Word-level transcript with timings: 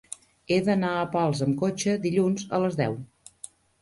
He 0.53 0.55
d'anar 0.69 0.93
a 1.01 1.03
Pals 1.15 1.41
amb 1.47 1.59
cotxe 1.65 1.93
dilluns 2.07 2.49
a 2.59 2.61
les 2.65 2.79
deu. 2.85 2.97